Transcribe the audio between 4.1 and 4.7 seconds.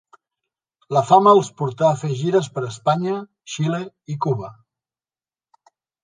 i Cuba.